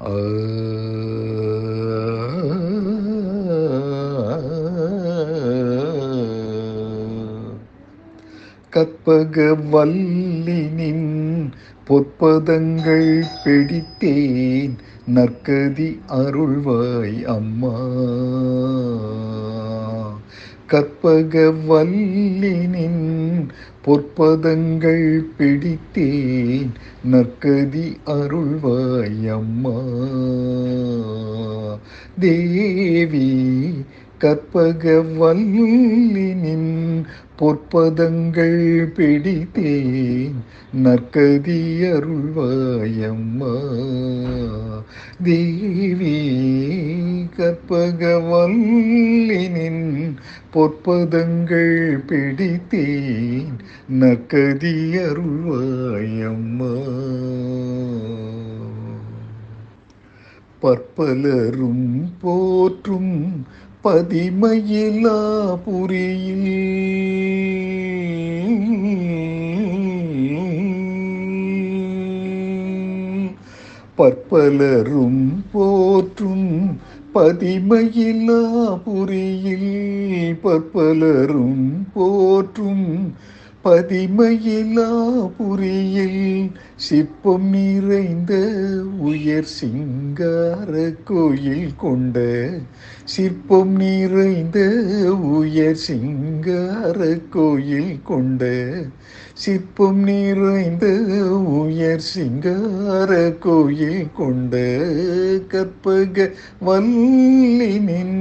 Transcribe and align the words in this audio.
ஆ 0.00 0.10
கற்பக 8.70 9.56
வல்லினின் 9.72 11.50
பொற்பதங்கள் 11.84 13.22
பிடித்தேன். 13.44 14.74
நற்கதி 15.14 15.98
அருள்வாய் 16.08 17.24
அம்மா. 17.24 17.78
கற்பக 20.68 21.52
வல்லினின் 21.68 23.48
பொற்பதங்கள் 23.84 25.24
பிடித்தேன். 25.38 26.70
நற்கதி 27.10 27.96
அருள்வாயம்மா. 28.06 29.76
தேவி 32.20 33.74
கற்பக 34.18 35.04
வல்லினின் 35.18 37.04
பொற்பதங்கள் 37.38 38.86
பிடித்தேன். 38.86 40.32
நற்கதி 40.84 41.82
அருள்வாயம்மா. 41.82 43.58
தேவி 45.24 46.36
கற்பக 47.36 48.06
வல்லினின் 48.06 50.14
பொற்பதங்கள் 50.54 52.02
பிடித்தேன். 52.06 53.56
நற்கதி 54.00 54.96
அருள்வாயம்மா. 54.96 56.76
பற்பலரும் 60.62 61.84
போற்றும் 62.20 63.12
பதிமயிலா 63.84 65.18
புரியில் 65.64 66.48
பற்பலரும் 73.98 75.22
போற்றும் 75.52 76.50
பதிமயிலா 77.14 78.40
புரியில் 78.84 79.72
பற்பலரும் 80.42 81.64
போற்றும் 81.94 82.86
பதிமயிலா 83.64 84.90
புரியில் 85.36 86.22
சிற்பம் 86.86 87.46
நிறைந்த 87.50 88.32
உயர் 88.98 89.48
சிங்கார 89.54 90.72
கோயில் 91.04 91.72
கொண்ட 91.76 92.18
சிற்பம் 93.04 93.72
நிறைந்த 93.76 94.58
உயர் 95.32 95.82
சிங்கார 95.86 96.98
கோயில் 97.30 97.98
கொண்ட 98.04 98.52
சிற்பம் 99.34 100.02
நிறைந்த 100.02 100.86
உயர் 101.58 102.06
சிங்கார 102.12 103.10
கோயில் 103.40 104.08
கொண்ட 104.16 104.54
கற்பக 105.48 106.30
வல்லினின் 106.66 108.18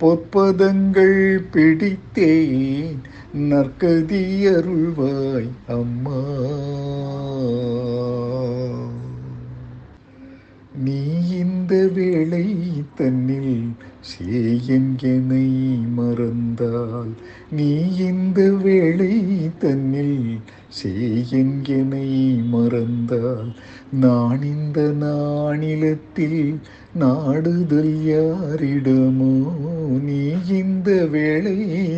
பொற்பதங்கள் 0.00 1.20
பிடித்தேன் 1.52 3.02
நற்கதி 3.50 4.24
அருள்வாய் 4.46 5.52
அம்மா. 5.68 6.20
நீ 10.84 11.00
இந்த 11.36 11.72
வேளை 11.94 12.44
தன்னில் 12.94 13.56
சேயங்கனை 14.02 15.46
மறந்தால் 15.94 17.12
நீ 17.50 17.68
இந்த 18.02 18.40
வேளை 18.64 19.12
தன்னில் 19.58 20.18
சேயங்கனை 20.72 22.08
மறந்தால் 22.50 23.50
நான் 23.90 24.42
இந்த 24.42 24.80
நாணிலத்தில் 24.92 26.58
நாடுதல் 26.94 27.94
யாரிடமோ? 28.04 29.34
நீ 29.98 30.20
இந்த 30.48 31.06
வேளை 31.06 31.56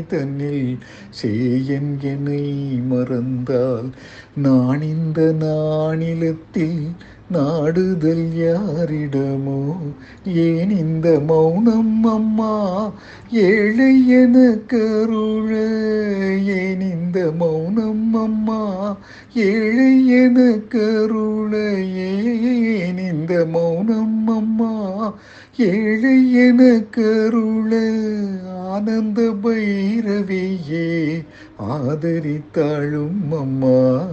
தன்னில் 0.09 0.79
சேயங்கனை 1.23 2.45
மறந்தால் 2.87 3.89
நான் 4.37 4.83
இந்த 4.83 5.33
நாணிலத்தில் 5.39 6.81
நாடுதல் 7.31 8.29
யாரிடமோ? 8.35 9.77
ஏன் 10.25 10.71
இந்த 10.71 11.21
மௌனம் 11.21 12.05
அம்மா? 12.05 12.91
ஏழை 13.31 14.09
என 14.09 14.59
கருள. 14.67 15.57
ஏன் 16.45 16.81
இந்த 16.81 17.33
மௌனம் 17.39 18.15
அம்மா? 18.15 18.97
ஏழை 19.35 20.09
என 20.09 20.59
கருள. 20.69 21.75
ஏன் 21.95 22.99
இந்த 22.99 23.47
மௌனம் 23.47 24.27
அம்மா? 24.27 25.15
ஏழை 25.56 26.33
என 26.33 26.83
கருள. 26.91 27.93
ஆனந்த 28.69 29.35
பைரவியே 29.43 31.25
ஆதரித்தாளும் 31.59 33.31
அம்மா. 33.31 34.06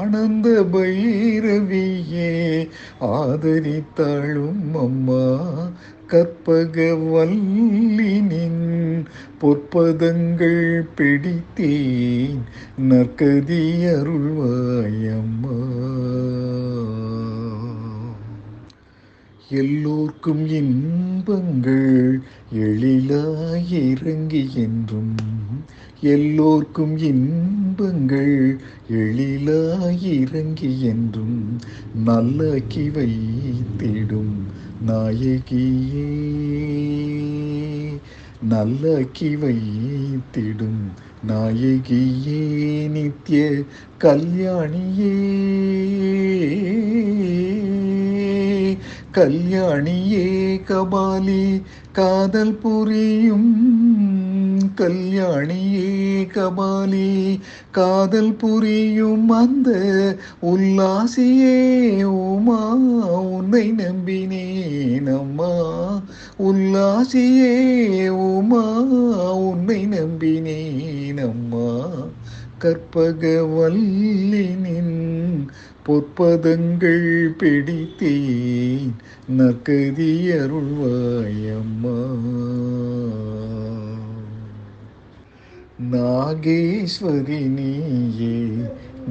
ஆனந்த 0.00 0.48
பைரவியே 0.72 2.32
ஆதரித்தாளும் 3.10 4.76
அம்மா 4.78 5.24
கற்பக 6.06 6.76
வல்லினின் 7.08 8.62
பொற்பதங்கள் 9.40 10.62
பிடித்தேன் 10.96 12.40
நற்கதி 12.88 13.62
அருள்வாயம்மா 13.92 15.58
எல்லோர்க்கும் 19.52 20.46
இன்பங்கள் 20.46 22.20
எழிலாய் 22.54 23.70
இறங்கி 23.70 24.50
என்றும். 24.54 25.14
எல்லோர்க்கும் 26.00 26.98
இன்பங்கள் 26.98 28.60
எழிலாய் 28.92 30.02
இறங்கி 30.02 30.80
என்றும். 30.80 31.58
நல்லாக்கி 32.06 32.90
வைத்திடும் 32.90 34.36
நாயகியே. 34.86 36.08
நல்லாக்கி 38.50 39.36
வைத்திடும் 39.36 40.82
நாயகியே 41.28 42.88
நித்திய 42.88 43.62
கல்யாணியே. 44.00 45.18
கல்யாணியே 49.14 50.60
கபாலி 50.68 51.62
காதல் 51.92 52.54
புரியும். 52.54 53.78
கல்யாணியே 54.76 56.26
கபாலி 56.34 57.40
காதல் 57.70 58.34
புரியும் 58.34 59.28
அந்த 59.28 59.70
உல்லாசியே. 60.42 62.02
உமா 62.02 62.74
உன்னை 63.20 63.72
நம்பினேன் 63.72 65.18
அம்மா. 65.18 65.50
உல்லாசியே 66.38 68.08
உமா 68.08 68.80
உன்னை 69.32 69.86
நம்பினேன் 69.86 71.22
அம்மா. 71.22 71.49
கற்பக 72.60 73.26
வல்லினின் 73.42 74.98
பொற்பதங்கள் 75.86 77.34
பிடித்தேன். 77.38 78.92
நற்கதி 79.38 80.28
அருள்வாயம்மா. 80.32 81.98
நாகேஸ்வரி 85.92 87.40
நீயே 87.40 88.46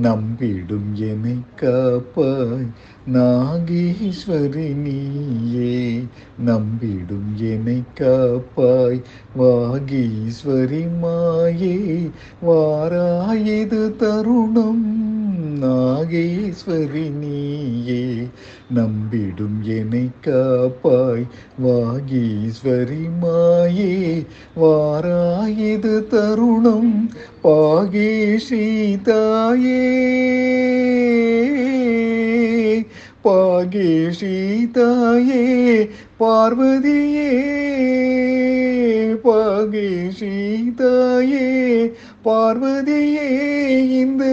நம்பிடும் 0.01 0.94
என்னை 0.94 1.36
காப்பாய். 1.56 2.68
நாகேஸ்வரி 3.13 4.75
நீயே 4.75 6.04
நம்பிடும் 6.46 7.34
என்னை 7.36 7.84
காப்பாய். 8.00 9.01
வாகீஸ்வரி 9.40 10.88
மாயே 11.01 12.10
வாராயது 12.46 13.96
தருணம். 13.96 15.19
நாகேஸ்வரி 15.57 17.10
நீயே 17.10 18.28
நம்பிடும் 18.75 19.62
என்னை 19.62 20.10
காப்பாய். 20.22 21.28
வாகீஸ்வரி 21.63 23.10
மாயே 23.22 24.25
வாராயது 24.62 26.07
தருணம் 26.07 27.10
பாகேஷி 27.44 29.01
தாயே. 29.01 29.86
பாகேஷி 33.24 34.72
தாயே 34.72 35.90
பார்வதியே. 36.19 37.57
பாகேஷி 39.24 40.63
தாயே 40.75 41.92
பார்வதியே 42.25 43.30
இந்த 43.90 44.24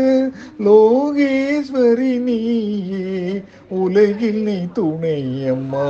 லோகேஸ்வரி 0.64 2.18
நீயே 2.18 3.42
உலகில் 3.68 4.42
நீ 4.42 4.66
துணையம்மா. 4.74 5.88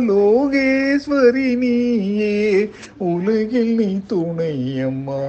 லோகேஸ்வரி 0.00 1.56
நீயே 1.56 2.68
உலகில் 2.98 3.74
நீ 3.74 4.00
துணையம்மா. 4.08 5.20